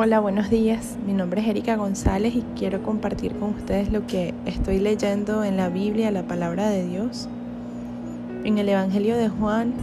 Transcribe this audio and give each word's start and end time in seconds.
Hola, 0.00 0.20
buenos 0.20 0.48
días. 0.48 0.96
Mi 1.04 1.12
nombre 1.12 1.40
es 1.40 1.48
Erika 1.48 1.74
González 1.74 2.32
y 2.36 2.44
quiero 2.56 2.84
compartir 2.84 3.34
con 3.34 3.50
ustedes 3.56 3.90
lo 3.90 4.06
que 4.06 4.32
estoy 4.46 4.78
leyendo 4.78 5.42
en 5.42 5.56
la 5.56 5.70
Biblia, 5.70 6.12
la 6.12 6.22
palabra 6.22 6.70
de 6.70 6.86
Dios, 6.86 7.28
en 8.44 8.58
el 8.58 8.68
Evangelio 8.68 9.16
de 9.16 9.28
Juan, 9.28 9.74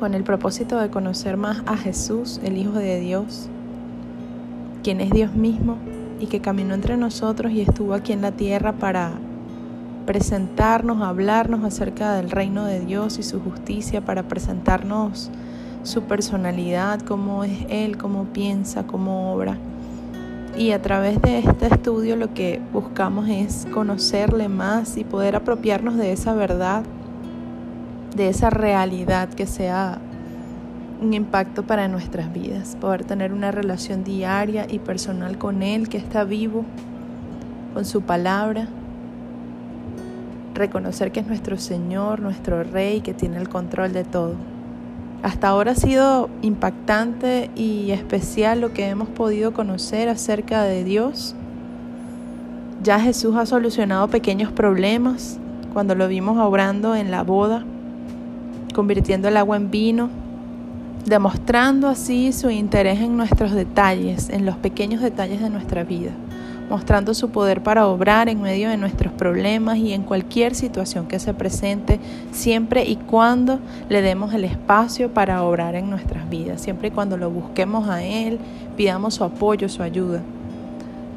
con 0.00 0.14
el 0.14 0.24
propósito 0.24 0.80
de 0.80 0.90
conocer 0.90 1.36
más 1.36 1.62
a 1.66 1.76
Jesús, 1.76 2.40
el 2.42 2.56
Hijo 2.56 2.72
de 2.72 2.98
Dios, 2.98 3.48
quien 4.82 5.00
es 5.00 5.12
Dios 5.12 5.32
mismo 5.32 5.78
y 6.18 6.26
que 6.26 6.40
caminó 6.40 6.74
entre 6.74 6.96
nosotros 6.96 7.52
y 7.52 7.60
estuvo 7.60 7.94
aquí 7.94 8.12
en 8.12 8.20
la 8.20 8.32
tierra 8.32 8.72
para 8.72 9.12
presentarnos, 10.06 11.02
hablarnos 11.02 11.62
acerca 11.62 12.14
del 12.14 12.32
reino 12.32 12.64
de 12.64 12.80
Dios 12.80 13.20
y 13.20 13.22
su 13.22 13.38
justicia, 13.38 14.00
para 14.00 14.24
presentarnos 14.24 15.30
su 15.88 16.02
personalidad, 16.02 17.00
cómo 17.00 17.44
es 17.44 17.66
él, 17.70 17.96
cómo 17.96 18.24
piensa, 18.26 18.86
cómo 18.86 19.32
obra. 19.32 19.56
Y 20.56 20.72
a 20.72 20.82
través 20.82 21.20
de 21.22 21.38
este 21.38 21.66
estudio 21.66 22.16
lo 22.16 22.34
que 22.34 22.60
buscamos 22.72 23.28
es 23.28 23.66
conocerle 23.72 24.48
más 24.48 24.98
y 24.98 25.04
poder 25.04 25.34
apropiarnos 25.34 25.96
de 25.96 26.12
esa 26.12 26.34
verdad, 26.34 26.82
de 28.14 28.28
esa 28.28 28.50
realidad 28.50 29.30
que 29.30 29.46
sea 29.46 29.98
un 31.00 31.14
impacto 31.14 31.62
para 31.62 31.88
nuestras 31.88 32.32
vidas, 32.32 32.76
poder 32.78 33.04
tener 33.04 33.32
una 33.32 33.50
relación 33.50 34.04
diaria 34.04 34.66
y 34.68 34.80
personal 34.80 35.38
con 35.38 35.62
Él 35.62 35.88
que 35.88 35.96
está 35.96 36.24
vivo, 36.24 36.64
con 37.72 37.86
su 37.86 38.02
palabra, 38.02 38.68
reconocer 40.54 41.12
que 41.12 41.20
es 41.20 41.26
nuestro 41.26 41.56
Señor, 41.56 42.20
nuestro 42.20 42.62
Rey, 42.62 43.00
que 43.00 43.14
tiene 43.14 43.38
el 43.38 43.48
control 43.48 43.92
de 43.94 44.04
todo. 44.04 44.57
Hasta 45.22 45.48
ahora 45.48 45.72
ha 45.72 45.74
sido 45.74 46.30
impactante 46.42 47.50
y 47.56 47.90
especial 47.90 48.60
lo 48.60 48.72
que 48.72 48.88
hemos 48.88 49.08
podido 49.08 49.52
conocer 49.52 50.08
acerca 50.08 50.62
de 50.62 50.84
Dios. 50.84 51.34
Ya 52.82 53.00
Jesús 53.00 53.34
ha 53.36 53.44
solucionado 53.44 54.06
pequeños 54.08 54.52
problemas 54.52 55.38
cuando 55.72 55.96
lo 55.96 56.06
vimos 56.06 56.38
obrando 56.38 56.94
en 56.94 57.10
la 57.10 57.24
boda, 57.24 57.64
convirtiendo 58.74 59.26
el 59.26 59.36
agua 59.36 59.56
en 59.56 59.70
vino, 59.70 60.08
demostrando 61.04 61.88
así 61.88 62.32
su 62.32 62.50
interés 62.50 63.00
en 63.00 63.16
nuestros 63.16 63.52
detalles, 63.52 64.30
en 64.30 64.46
los 64.46 64.56
pequeños 64.56 65.00
detalles 65.00 65.40
de 65.40 65.50
nuestra 65.50 65.82
vida 65.82 66.12
mostrando 66.68 67.14
su 67.14 67.30
poder 67.30 67.62
para 67.62 67.86
obrar 67.86 68.28
en 68.28 68.42
medio 68.42 68.68
de 68.68 68.76
nuestros 68.76 69.12
problemas 69.12 69.78
y 69.78 69.92
en 69.92 70.02
cualquier 70.02 70.54
situación 70.54 71.06
que 71.06 71.18
se 71.18 71.34
presente, 71.34 71.98
siempre 72.32 72.84
y 72.84 72.96
cuando 72.96 73.58
le 73.88 74.02
demos 74.02 74.34
el 74.34 74.44
espacio 74.44 75.12
para 75.12 75.42
obrar 75.42 75.74
en 75.74 75.90
nuestras 75.90 76.28
vidas, 76.28 76.60
siempre 76.60 76.88
y 76.88 76.90
cuando 76.90 77.16
lo 77.16 77.30
busquemos 77.30 77.88
a 77.88 78.02
Él, 78.02 78.38
pidamos 78.76 79.14
su 79.14 79.24
apoyo, 79.24 79.68
su 79.68 79.82
ayuda. 79.82 80.22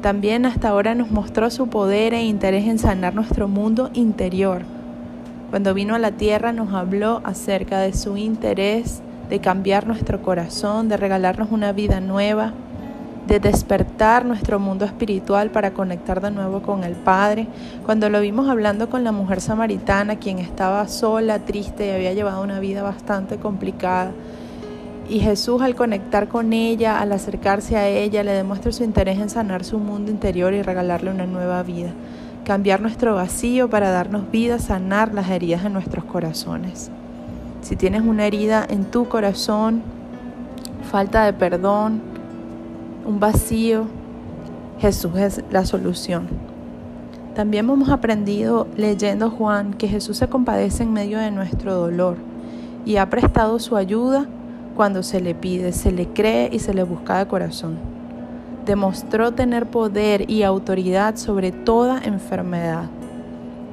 También 0.00 0.46
hasta 0.46 0.68
ahora 0.68 0.94
nos 0.94 1.10
mostró 1.10 1.48
su 1.50 1.68
poder 1.68 2.12
e 2.14 2.24
interés 2.24 2.66
en 2.66 2.78
sanar 2.78 3.14
nuestro 3.14 3.46
mundo 3.46 3.90
interior. 3.94 4.62
Cuando 5.50 5.74
vino 5.74 5.94
a 5.94 5.98
la 5.98 6.12
tierra 6.12 6.52
nos 6.52 6.72
habló 6.72 7.20
acerca 7.24 7.78
de 7.78 7.92
su 7.92 8.16
interés 8.16 9.02
de 9.28 9.38
cambiar 9.38 9.86
nuestro 9.86 10.20
corazón, 10.20 10.88
de 10.88 10.96
regalarnos 10.96 11.52
una 11.52 11.72
vida 11.72 12.00
nueva, 12.00 12.52
de 13.26 13.38
despertar 13.38 14.24
nuestro 14.24 14.58
mundo 14.58 14.84
espiritual 14.84 15.50
para 15.50 15.72
conectar 15.72 16.20
de 16.20 16.30
nuevo 16.30 16.62
con 16.62 16.84
el 16.84 16.94
Padre. 16.94 17.46
Cuando 17.84 18.08
lo 18.08 18.20
vimos 18.20 18.48
hablando 18.48 18.90
con 18.90 19.04
la 19.04 19.12
mujer 19.12 19.40
samaritana, 19.40 20.16
quien 20.16 20.38
estaba 20.38 20.88
sola, 20.88 21.38
triste 21.40 21.86
y 21.86 21.90
había 21.90 22.12
llevado 22.12 22.42
una 22.42 22.60
vida 22.60 22.82
bastante 22.82 23.36
complicada. 23.36 24.12
Y 25.08 25.20
Jesús 25.20 25.62
al 25.62 25.74
conectar 25.74 26.28
con 26.28 26.52
ella, 26.52 27.00
al 27.00 27.12
acercarse 27.12 27.76
a 27.76 27.88
ella, 27.88 28.22
le 28.22 28.32
demuestra 28.32 28.72
su 28.72 28.82
interés 28.84 29.18
en 29.18 29.30
sanar 29.30 29.64
su 29.64 29.78
mundo 29.78 30.10
interior 30.10 30.52
y 30.54 30.62
regalarle 30.62 31.10
una 31.10 31.26
nueva 31.26 31.62
vida. 31.62 31.90
Cambiar 32.44 32.80
nuestro 32.80 33.14
vacío 33.14 33.70
para 33.70 33.90
darnos 33.90 34.30
vida, 34.30 34.58
sanar 34.58 35.14
las 35.14 35.28
heridas 35.30 35.62
de 35.62 35.70
nuestros 35.70 36.04
corazones. 36.04 36.90
Si 37.60 37.76
tienes 37.76 38.02
una 38.02 38.26
herida 38.26 38.66
en 38.68 38.84
tu 38.86 39.08
corazón, 39.08 39.82
falta 40.90 41.24
de 41.24 41.32
perdón, 41.32 42.11
un 43.04 43.20
vacío, 43.20 43.86
Jesús 44.78 45.16
es 45.16 45.42
la 45.50 45.64
solución. 45.64 46.28
También 47.34 47.68
hemos 47.68 47.88
aprendido 47.88 48.66
leyendo 48.76 49.30
Juan 49.30 49.74
que 49.74 49.88
Jesús 49.88 50.18
se 50.18 50.28
compadece 50.28 50.82
en 50.82 50.92
medio 50.92 51.18
de 51.18 51.30
nuestro 51.30 51.74
dolor 51.74 52.16
y 52.84 52.96
ha 52.96 53.08
prestado 53.08 53.58
su 53.58 53.76
ayuda 53.76 54.26
cuando 54.76 55.02
se 55.02 55.20
le 55.20 55.34
pide, 55.34 55.72
se 55.72 55.92
le 55.92 56.08
cree 56.08 56.50
y 56.52 56.58
se 56.58 56.74
le 56.74 56.82
busca 56.82 57.18
de 57.18 57.26
corazón. 57.26 57.78
Demostró 58.66 59.32
tener 59.32 59.66
poder 59.66 60.30
y 60.30 60.42
autoridad 60.42 61.16
sobre 61.16 61.52
toda 61.52 62.02
enfermedad. 62.04 62.84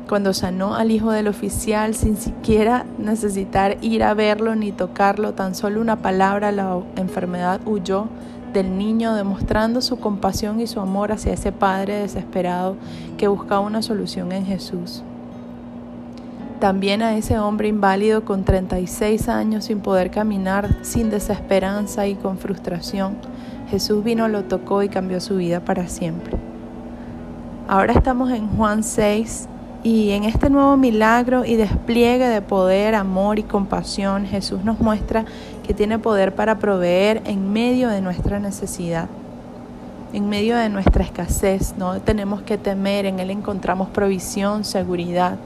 Cuando 0.07 0.33
sanó 0.33 0.73
al 0.73 0.89
hijo 0.89 1.11
del 1.11 1.27
oficial 1.27 1.93
sin 1.93 2.17
siquiera 2.17 2.85
necesitar 2.97 3.77
ir 3.81 4.03
a 4.03 4.13
verlo 4.15 4.55
ni 4.55 4.71
tocarlo, 4.71 5.33
tan 5.33 5.53
solo 5.53 5.81
una 5.81 5.97
palabra 5.97 6.51
la 6.51 6.79
enfermedad 6.95 7.61
huyó 7.65 8.07
del 8.53 8.77
niño 8.77 9.13
demostrando 9.13 9.81
su 9.81 9.99
compasión 9.99 10.59
y 10.59 10.67
su 10.67 10.79
amor 10.79 11.11
hacia 11.11 11.33
ese 11.33 11.51
padre 11.51 11.95
desesperado 11.95 12.75
que 13.17 13.27
buscaba 13.27 13.61
una 13.61 13.81
solución 13.81 14.31
en 14.31 14.45
Jesús. 14.45 15.03
También 16.59 17.01
a 17.01 17.15
ese 17.15 17.39
hombre 17.39 17.69
inválido 17.69 18.25
con 18.25 18.43
36 18.43 19.29
años 19.29 19.65
sin 19.65 19.79
poder 19.79 20.11
caminar, 20.11 20.77
sin 20.81 21.09
desesperanza 21.09 22.07
y 22.07 22.15
con 22.15 22.37
frustración, 22.37 23.15
Jesús 23.69 24.03
vino, 24.03 24.27
lo 24.27 24.43
tocó 24.45 24.83
y 24.83 24.89
cambió 24.89 25.21
su 25.21 25.37
vida 25.37 25.59
para 25.59 25.87
siempre. 25.87 26.37
Ahora 27.67 27.93
estamos 27.93 28.31
en 28.31 28.47
Juan 28.47 28.83
6 28.83 29.47
y 29.83 30.11
en 30.11 30.25
este 30.25 30.49
nuevo 30.49 30.75
milagro 30.75 31.45
y 31.45 31.55
despliegue 31.55 32.27
de 32.27 32.41
poder, 32.41 32.95
amor 32.95 33.39
y 33.39 33.43
compasión, 33.43 34.25
Jesús 34.25 34.63
nos 34.65 34.79
muestra 34.79 35.23
que 35.65 35.73
tiene 35.73 35.99
poder 35.99 36.35
para 36.35 36.59
proveer 36.59 37.21
en 37.25 37.53
medio 37.53 37.87
de 37.87 38.01
nuestra 38.01 38.39
necesidad, 38.39 39.07
en 40.11 40.27
medio 40.27 40.57
de 40.57 40.67
nuestra 40.67 41.03
escasez. 41.03 41.75
No 41.77 42.01
tenemos 42.01 42.41
que 42.41 42.57
temer, 42.57 43.05
en 43.05 43.19
Él 43.21 43.31
encontramos 43.31 43.87
provisión, 43.89 44.65
seguridad. 44.65 45.37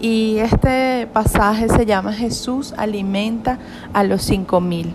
Y 0.00 0.38
este 0.38 1.06
pasaje 1.12 1.68
se 1.68 1.86
llama 1.86 2.12
Jesús 2.12 2.74
alimenta 2.76 3.58
a 3.92 4.02
los 4.02 4.22
cinco 4.22 4.60
mil. 4.60 4.92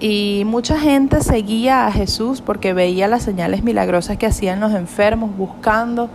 Y 0.00 0.42
mucha 0.46 0.78
gente 0.80 1.22
seguía 1.22 1.86
a 1.86 1.92
Jesús 1.92 2.40
porque 2.40 2.72
veía 2.72 3.06
las 3.06 3.22
señales 3.22 3.62
milagrosas 3.62 4.16
que 4.16 4.26
hacían 4.26 4.58
los 4.58 4.72
enfermos 4.72 5.36
buscando 5.36 6.08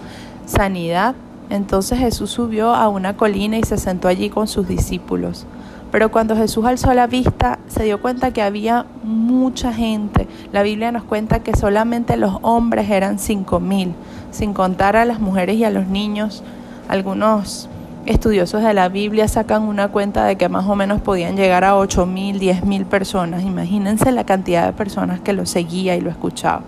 sanidad. 0.45 1.15
Entonces 1.49 1.99
Jesús 1.99 2.31
subió 2.31 2.73
a 2.73 2.89
una 2.89 3.17
colina 3.17 3.57
y 3.57 3.63
se 3.63 3.77
sentó 3.77 4.07
allí 4.07 4.29
con 4.29 4.47
sus 4.47 4.67
discípulos. 4.67 5.45
Pero 5.91 6.11
cuando 6.11 6.35
Jesús 6.35 6.65
alzó 6.65 6.93
la 6.93 7.07
vista, 7.07 7.59
se 7.67 7.83
dio 7.83 8.01
cuenta 8.01 8.31
que 8.31 8.41
había 8.41 8.85
mucha 9.03 9.71
gente. 9.71 10.27
La 10.51 10.63
Biblia 10.63 10.91
nos 10.91 11.03
cuenta 11.03 11.39
que 11.39 11.55
solamente 11.55 12.17
los 12.17 12.37
hombres 12.41 12.89
eran 12.89 13.19
cinco 13.19 13.59
mil, 13.59 13.93
sin 14.31 14.53
contar 14.53 14.97
a 14.97 15.05
las 15.05 15.19
mujeres 15.19 15.55
y 15.57 15.63
a 15.63 15.69
los 15.69 15.87
niños. 15.87 16.43
Algunos 16.89 17.69
estudiosos 18.05 18.61
de 18.61 18.73
la 18.73 18.89
Biblia 18.89 19.27
sacan 19.27 19.63
una 19.63 19.87
cuenta 19.87 20.25
de 20.25 20.35
que 20.35 20.49
más 20.49 20.65
o 20.67 20.75
menos 20.75 20.99
podían 21.01 21.37
llegar 21.37 21.63
a 21.63 21.77
ocho 21.77 22.05
mil, 22.05 22.39
diez 22.39 22.65
mil 22.65 22.85
personas. 22.85 23.43
Imagínense 23.43 24.11
la 24.11 24.25
cantidad 24.25 24.65
de 24.65 24.73
personas 24.73 25.21
que 25.21 25.33
lo 25.33 25.45
seguía 25.45 25.95
y 25.95 26.01
lo 26.01 26.09
escuchaba. 26.09 26.63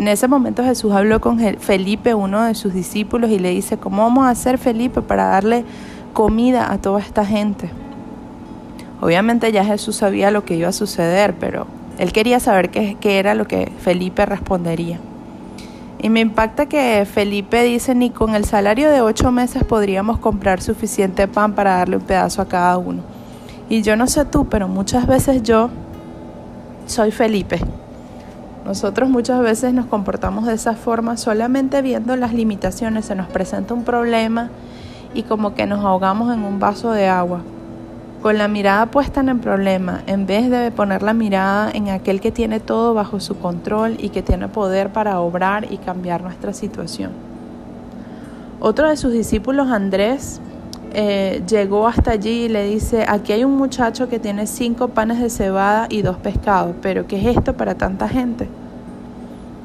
En 0.00 0.08
ese 0.08 0.28
momento 0.28 0.64
Jesús 0.64 0.92
habló 0.94 1.20
con 1.20 1.38
Felipe, 1.58 2.14
uno 2.14 2.44
de 2.44 2.54
sus 2.54 2.72
discípulos, 2.72 3.28
y 3.28 3.38
le 3.38 3.50
dice, 3.50 3.76
¿cómo 3.76 4.02
vamos 4.02 4.24
a 4.24 4.30
hacer 4.30 4.56
Felipe 4.56 5.02
para 5.02 5.26
darle 5.26 5.62
comida 6.14 6.72
a 6.72 6.78
toda 6.78 7.00
esta 7.00 7.26
gente? 7.26 7.68
Obviamente 9.02 9.52
ya 9.52 9.62
Jesús 9.62 9.96
sabía 9.96 10.30
lo 10.30 10.42
que 10.46 10.56
iba 10.56 10.70
a 10.70 10.72
suceder, 10.72 11.34
pero 11.38 11.66
él 11.98 12.14
quería 12.14 12.40
saber 12.40 12.70
qué, 12.70 12.96
qué 12.98 13.18
era 13.18 13.34
lo 13.34 13.46
que 13.46 13.70
Felipe 13.78 14.24
respondería. 14.24 14.98
Y 16.00 16.08
me 16.08 16.20
impacta 16.20 16.64
que 16.64 17.04
Felipe 17.04 17.62
dice, 17.62 17.94
ni 17.94 18.08
con 18.08 18.34
el 18.34 18.46
salario 18.46 18.90
de 18.90 19.02
ocho 19.02 19.30
meses 19.30 19.64
podríamos 19.64 20.18
comprar 20.18 20.62
suficiente 20.62 21.28
pan 21.28 21.52
para 21.52 21.76
darle 21.76 21.98
un 21.98 22.04
pedazo 22.04 22.40
a 22.40 22.48
cada 22.48 22.78
uno. 22.78 23.02
Y 23.68 23.82
yo 23.82 23.96
no 23.96 24.06
sé 24.06 24.24
tú, 24.24 24.48
pero 24.48 24.66
muchas 24.66 25.06
veces 25.06 25.42
yo 25.42 25.68
soy 26.86 27.10
Felipe. 27.10 27.60
Nosotros 28.70 29.10
muchas 29.10 29.40
veces 29.40 29.74
nos 29.74 29.86
comportamos 29.86 30.46
de 30.46 30.54
esa 30.54 30.74
forma 30.74 31.16
solamente 31.16 31.82
viendo 31.82 32.14
las 32.14 32.32
limitaciones, 32.32 33.06
se 33.06 33.16
nos 33.16 33.26
presenta 33.26 33.74
un 33.74 33.82
problema 33.82 34.48
y 35.12 35.24
como 35.24 35.56
que 35.56 35.66
nos 35.66 35.84
ahogamos 35.84 36.32
en 36.32 36.44
un 36.44 36.60
vaso 36.60 36.92
de 36.92 37.08
agua, 37.08 37.40
con 38.22 38.38
la 38.38 38.46
mirada 38.46 38.86
puesta 38.86 39.18
en 39.18 39.30
el 39.30 39.38
problema, 39.38 40.02
en 40.06 40.24
vez 40.24 40.48
de 40.50 40.70
poner 40.70 41.02
la 41.02 41.14
mirada 41.14 41.68
en 41.74 41.88
aquel 41.88 42.20
que 42.20 42.30
tiene 42.30 42.60
todo 42.60 42.94
bajo 42.94 43.18
su 43.18 43.36
control 43.38 43.96
y 43.98 44.10
que 44.10 44.22
tiene 44.22 44.46
poder 44.46 44.90
para 44.90 45.18
obrar 45.18 45.66
y 45.72 45.78
cambiar 45.78 46.22
nuestra 46.22 46.52
situación. 46.52 47.10
Otro 48.60 48.88
de 48.88 48.96
sus 48.96 49.10
discípulos, 49.12 49.66
Andrés, 49.66 50.40
eh, 50.92 51.42
llegó 51.48 51.88
hasta 51.88 52.12
allí 52.12 52.44
y 52.44 52.48
le 52.48 52.68
dice, 52.68 53.04
aquí 53.08 53.32
hay 53.32 53.42
un 53.42 53.56
muchacho 53.56 54.08
que 54.08 54.20
tiene 54.20 54.46
cinco 54.46 54.86
panes 54.86 55.20
de 55.20 55.28
cebada 55.28 55.88
y 55.90 56.02
dos 56.02 56.18
pescados, 56.18 56.76
pero 56.80 57.08
¿qué 57.08 57.20
es 57.20 57.36
esto 57.36 57.56
para 57.56 57.74
tanta 57.74 58.08
gente? 58.08 58.48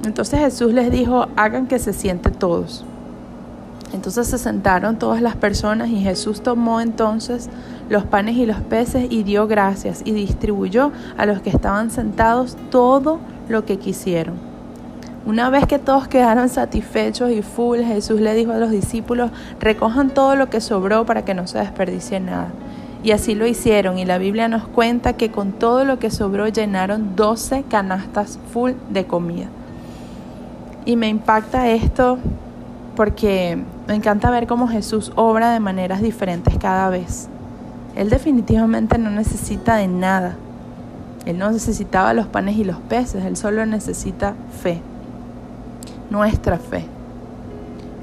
Entonces 0.05 0.39
Jesús 0.39 0.71
les 0.71 0.91
dijo, 0.91 1.27
hagan 1.35 1.67
que 1.67 1.79
se 1.79 1.91
siente 1.91 2.29
todos. 2.29 2.85
Entonces 3.91 4.27
se 4.27 4.37
sentaron 4.37 4.99
todas 4.99 5.21
las 5.21 5.35
personas 5.35 5.89
y 5.89 6.01
Jesús 6.01 6.41
tomó 6.41 6.79
entonces 6.79 7.49
los 7.89 8.03
panes 8.03 8.35
y 8.35 8.45
los 8.45 8.57
peces 8.57 9.07
y 9.09 9.23
dio 9.23 9.47
gracias 9.47 10.01
y 10.05 10.11
distribuyó 10.11 10.91
a 11.17 11.25
los 11.25 11.41
que 11.41 11.49
estaban 11.49 11.91
sentados 11.91 12.55
todo 12.69 13.19
lo 13.49 13.65
que 13.65 13.77
quisieron. 13.77 14.35
Una 15.25 15.49
vez 15.49 15.65
que 15.65 15.79
todos 15.79 16.07
quedaron 16.07 16.49
satisfechos 16.49 17.31
y 17.31 17.41
full, 17.41 17.79
Jesús 17.79 18.21
le 18.21 18.35
dijo 18.35 18.51
a 18.51 18.57
los 18.57 18.69
discípulos, 18.69 19.31
recojan 19.59 20.11
todo 20.11 20.35
lo 20.35 20.51
que 20.51 20.61
sobró 20.61 21.05
para 21.05 21.25
que 21.25 21.33
no 21.33 21.47
se 21.47 21.57
desperdicie 21.57 22.19
nada. 22.19 22.49
Y 23.03 23.11
así 23.11 23.33
lo 23.33 23.47
hicieron 23.47 23.97
y 23.97 24.05
la 24.05 24.19
Biblia 24.19 24.47
nos 24.49 24.67
cuenta 24.67 25.13
que 25.13 25.31
con 25.31 25.51
todo 25.51 25.83
lo 25.83 25.97
que 25.97 26.11
sobró 26.11 26.47
llenaron 26.47 27.15
12 27.15 27.63
canastas 27.69 28.37
full 28.51 28.73
de 28.91 29.05
comida. 29.05 29.47
Y 30.85 30.95
me 30.95 31.09
impacta 31.09 31.69
esto 31.69 32.17
porque 32.95 33.57
me 33.87 33.95
encanta 33.95 34.29
ver 34.29 34.47
cómo 34.47 34.67
Jesús 34.67 35.11
obra 35.15 35.51
de 35.51 35.59
maneras 35.59 36.01
diferentes 36.01 36.57
cada 36.57 36.89
vez. 36.89 37.27
Él 37.95 38.09
definitivamente 38.09 38.97
no 38.97 39.09
necesita 39.09 39.75
de 39.75 39.87
nada. 39.87 40.35
Él 41.25 41.37
no 41.39 41.51
necesitaba 41.51 42.13
los 42.13 42.27
panes 42.27 42.55
y 42.57 42.63
los 42.63 42.77
peces, 42.77 43.25
él 43.25 43.35
solo 43.35 43.65
necesita 43.65 44.35
fe 44.61 44.81
nuestra 46.09 46.57
fe. 46.57 46.85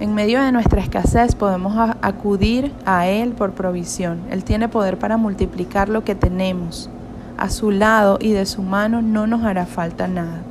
En 0.00 0.14
medio 0.14 0.42
de 0.42 0.52
nuestra 0.52 0.80
escasez 0.80 1.34
podemos 1.34 1.74
acudir 2.02 2.72
a 2.84 3.06
Él 3.06 3.32
por 3.32 3.52
provisión. 3.52 4.20
Él 4.30 4.44
tiene 4.44 4.68
poder 4.68 4.98
para 4.98 5.16
multiplicar 5.16 5.88
lo 5.88 6.04
que 6.04 6.14
tenemos. 6.14 6.90
A 7.38 7.50
su 7.50 7.70
lado 7.70 8.18
y 8.20 8.32
de 8.32 8.46
su 8.46 8.62
mano 8.62 9.02
no 9.02 9.26
nos 9.26 9.44
hará 9.44 9.66
falta 9.66 10.08
nada. 10.08 10.42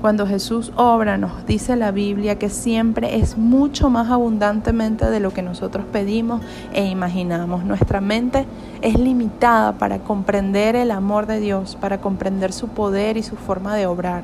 Cuando 0.00 0.26
Jesús 0.26 0.72
obra, 0.76 1.18
nos 1.18 1.44
dice 1.44 1.76
la 1.76 1.90
Biblia 1.90 2.38
que 2.38 2.48
siempre 2.48 3.18
es 3.18 3.36
mucho 3.36 3.90
más 3.90 4.10
abundantemente 4.10 5.10
de 5.10 5.20
lo 5.20 5.34
que 5.34 5.42
nosotros 5.42 5.84
pedimos 5.92 6.40
e 6.72 6.86
imaginamos. 6.86 7.64
Nuestra 7.64 8.00
mente 8.00 8.46
es 8.80 8.98
limitada 8.98 9.72
para 9.72 9.98
comprender 9.98 10.74
el 10.74 10.90
amor 10.90 11.26
de 11.26 11.38
Dios, 11.38 11.76
para 11.78 12.00
comprender 12.00 12.54
su 12.54 12.68
poder 12.68 13.18
y 13.18 13.22
su 13.22 13.36
forma 13.36 13.76
de 13.76 13.86
obrar. 13.86 14.22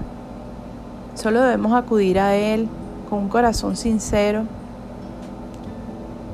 Solo 1.14 1.42
debemos 1.42 1.74
acudir 1.74 2.20
a 2.20 2.34
Él 2.34 2.68
con 3.10 3.18
un 3.18 3.28
corazón 3.28 3.76
sincero, 3.76 4.44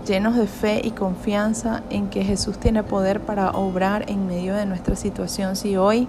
llenos 0.07 0.37
de 0.37 0.47
fe 0.47 0.83
y 0.85 0.93
confianza 0.93 1.83
en 1.91 2.11
que 2.11 2.23
Jesús 2.23 2.59
tiene 2.59 2.85
poder 2.85 3.21
para 3.21 3.51
obrar 3.51 4.09
en 4.09 4.29
medio 4.29 4.55
de 4.55 4.67
nuestra 4.67 4.95
situación. 4.95 5.57
Si 5.57 5.77
hoy 5.77 6.07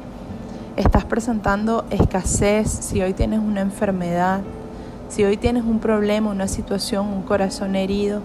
estás 0.75 1.05
presentando 1.05 1.85
escasez, 1.91 2.67
si 2.69 3.01
hoy 3.01 3.13
tienes 3.13 3.39
una 3.39 3.61
enfermedad, 3.61 4.41
si 5.07 5.23
hoy 5.23 5.37
tienes 5.37 5.63
un 5.63 5.79
problema, 5.79 6.31
una 6.31 6.47
situación, 6.47 7.07
un 7.07 7.21
corazón 7.21 7.75
herido, 7.75 8.21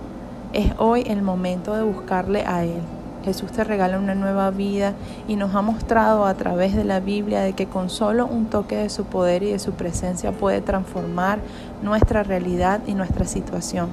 es 0.54 0.72
hoy 0.78 1.04
el 1.06 1.20
momento 1.20 1.74
de 1.74 1.82
buscarle 1.82 2.44
a 2.46 2.64
Él. 2.64 2.80
Jesús 3.24 3.52
te 3.52 3.64
regala 3.64 3.98
una 3.98 4.14
nueva 4.14 4.50
vida 4.50 4.94
y 5.26 5.36
nos 5.36 5.54
ha 5.54 5.60
mostrado 5.60 6.24
a 6.24 6.34
través 6.34 6.74
de 6.74 6.84
la 6.84 7.00
Biblia 7.00 7.40
de 7.40 7.52
que 7.52 7.66
con 7.66 7.90
solo 7.90 8.26
un 8.26 8.46
toque 8.46 8.76
de 8.76 8.88
su 8.88 9.04
poder 9.04 9.42
y 9.42 9.52
de 9.52 9.58
su 9.58 9.72
presencia 9.72 10.32
puede 10.32 10.62
transformar 10.62 11.40
nuestra 11.82 12.22
realidad 12.22 12.80
y 12.86 12.94
nuestra 12.94 13.26
situación, 13.26 13.88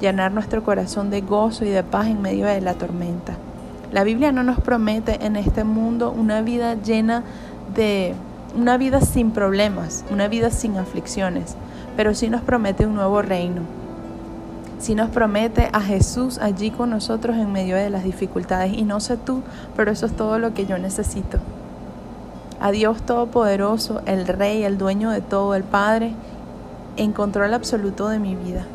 llenar 0.00 0.32
nuestro 0.32 0.62
corazón 0.62 1.08
de 1.08 1.22
gozo 1.22 1.64
y 1.64 1.70
de 1.70 1.82
paz 1.82 2.08
en 2.08 2.20
medio 2.20 2.44
de 2.44 2.60
la 2.60 2.74
tormenta. 2.74 3.38
La 3.90 4.04
Biblia 4.04 4.32
no 4.32 4.42
nos 4.42 4.60
promete 4.60 5.24
en 5.24 5.36
este 5.36 5.64
mundo 5.64 6.10
una 6.14 6.42
vida 6.42 6.74
llena 6.74 7.20
de 7.20 7.47
una 8.56 8.76
vida 8.76 9.00
sin 9.00 9.30
problemas, 9.30 10.04
una 10.10 10.28
vida 10.28 10.50
sin 10.50 10.76
aflicciones, 10.76 11.56
pero 11.96 12.14
sí 12.14 12.28
nos 12.28 12.42
promete 12.42 12.86
un 12.86 12.94
nuevo 12.94 13.22
reino, 13.22 13.62
si 14.78 14.94
nos 14.94 15.10
promete 15.10 15.68
a 15.72 15.80
Jesús 15.80 16.38
allí 16.38 16.70
con 16.70 16.90
nosotros 16.90 17.36
en 17.36 17.52
medio 17.52 17.76
de 17.76 17.90
las 17.90 18.04
dificultades. 18.04 18.72
Y 18.74 18.82
no 18.82 19.00
sé 19.00 19.16
tú, 19.16 19.42
pero 19.76 19.90
eso 19.90 20.06
es 20.06 20.16
todo 20.16 20.38
lo 20.38 20.54
que 20.54 20.66
yo 20.66 20.78
necesito. 20.78 21.38
A 22.60 22.70
Dios 22.70 23.02
Todopoderoso, 23.02 24.02
el 24.06 24.26
Rey, 24.26 24.64
el 24.64 24.78
dueño 24.78 25.10
de 25.10 25.20
todo, 25.20 25.54
el 25.54 25.64
Padre, 25.64 26.12
en 26.96 27.12
control 27.12 27.54
absoluto 27.54 28.08
de 28.08 28.18
mi 28.18 28.34
vida. 28.34 28.66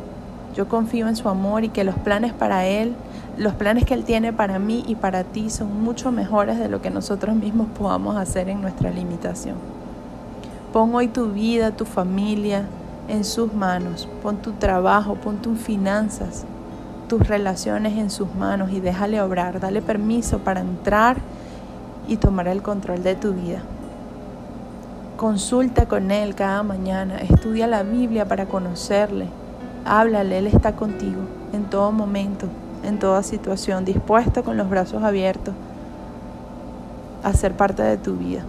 Yo 0.56 0.68
confío 0.68 1.08
en 1.08 1.16
su 1.16 1.30
amor 1.30 1.64
y 1.64 1.70
que 1.70 1.84
los 1.84 1.96
planes 1.96 2.34
para 2.34 2.66
Él, 2.66 2.96
los 3.38 3.54
planes 3.54 3.86
que 3.86 3.94
Él 3.94 4.04
tiene 4.04 4.34
para 4.34 4.60
mí 4.60 4.84
y 4.88 4.96
para 4.96 5.24
ti 5.24 5.50
son 5.50 5.84
mucho 5.84 6.12
mejores 6.12 6.60
de 6.60 6.70
lo 6.70 6.82
que 6.82 6.90
nosotros 6.90 7.36
mismos 7.36 7.68
podamos 7.78 8.18
hacer 8.18 8.50
en 8.50 8.62
nuestra 8.62 8.92
limitación. 8.92 9.56
Pon 10.72 10.94
hoy 10.96 11.08
tu 11.08 11.32
vida, 11.32 11.72
tu 11.72 11.86
familia, 11.86 12.66
en 13.08 13.24
sus 13.24 13.54
manos. 13.54 14.08
Pon 14.22 14.38
tu 14.38 14.54
trabajo, 14.54 15.16
pon 15.16 15.38
tus 15.38 15.60
finanzas, 15.60 16.46
tus 17.08 17.28
relaciones 17.28 17.98
en 17.98 18.10
sus 18.10 18.34
manos 18.36 18.72
y 18.72 18.80
déjale 18.80 19.22
obrar. 19.22 19.60
Dale 19.60 19.82
permiso 19.82 20.40
para 20.40 20.62
entrar 20.62 21.18
y 22.08 22.18
tomar 22.18 22.48
el 22.48 22.62
control 22.62 23.04
de 23.04 23.16
tu 23.16 23.34
vida. 23.34 23.60
Consulta 25.18 25.86
con 25.86 26.12
Él 26.12 26.36
cada 26.36 26.64
mañana. 26.64 27.18
Estudia 27.18 27.68
la 27.68 27.84
Biblia 27.84 28.28
para 28.28 28.46
conocerle. 28.46 29.28
Háblale, 29.86 30.38
Él 30.38 30.48
está 30.48 30.76
contigo 30.76 31.22
en 31.52 31.66
todo 31.66 31.92
momento, 31.92 32.48
en 32.84 33.00
toda 33.00 33.22
situación, 33.22 33.84
dispuesto 33.84 34.44
con 34.44 34.56
los 34.56 34.70
brazos 34.70 35.04
abiertos 35.04 35.54
a 37.24 37.34
ser 37.34 37.54
parte 37.54 37.84
de 37.84 37.98
tu 37.98 38.16
vida. 38.16 38.44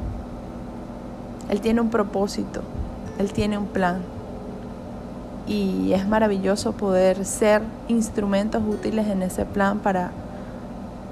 Él 1.48 1.60
tiene 1.60 1.80
un 1.80 1.90
propósito, 1.90 2.62
Él 3.18 3.32
tiene 3.32 3.58
un 3.58 3.66
plan 3.66 4.02
y 5.46 5.92
es 5.92 6.06
maravilloso 6.06 6.72
poder 6.72 7.24
ser 7.24 7.62
instrumentos 7.88 8.62
útiles 8.66 9.08
en 9.08 9.22
ese 9.22 9.44
plan 9.44 9.80
para, 9.80 10.10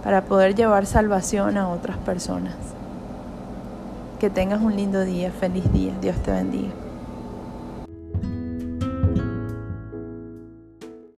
para 0.03 0.23
poder 0.23 0.55
llevar 0.55 0.87
salvación 0.87 1.59
a 1.59 1.69
otras 1.69 1.97
personas. 1.99 2.55
Que 4.21 4.31
tengas 4.31 4.63
un 4.63 4.77
lindo 4.77 5.05
día, 5.05 5.33
feliz 5.33 5.71
día, 5.73 5.93
Dios 6.01 6.17
te 6.23 6.31
bendiga. 6.31 6.71